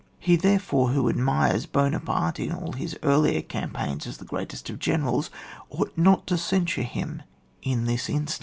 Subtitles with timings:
[0.17, 4.79] He, therefore, who admires Buona parte in all his earlier campaigns as the greatest of
[4.79, 5.29] generals,
[5.69, 7.21] ought not to censure him
[7.61, 8.39] in this instance.